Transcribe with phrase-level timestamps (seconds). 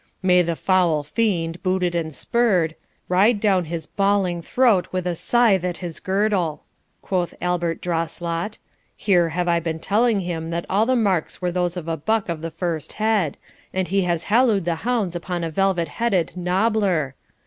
[0.23, 2.73] 'May the foul fiend, booted and spurred,
[3.07, 6.63] ride down his bawling throat with a scythe at his girdle,'
[7.03, 8.57] quoth Albert Drawslot;
[8.97, 12.29] 'here have I been telling him that all the marks were those of a buck
[12.29, 13.37] of the first head,
[13.75, 17.13] and he has hallooed the hounds upon a velvet headed knobbler!